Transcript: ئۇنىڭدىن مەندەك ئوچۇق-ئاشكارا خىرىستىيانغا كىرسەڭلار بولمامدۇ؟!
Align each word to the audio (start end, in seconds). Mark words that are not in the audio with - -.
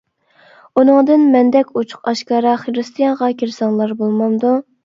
ئۇنىڭدىن 0.79 1.27
مەندەك 1.35 1.69
ئوچۇق-ئاشكارا 1.81 2.57
خىرىستىيانغا 2.65 3.33
كىرسەڭلار 3.43 3.97
بولمامدۇ؟! 4.01 4.61